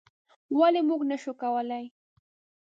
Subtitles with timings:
[0.59, 1.85] ولې موږ نشو کولی؟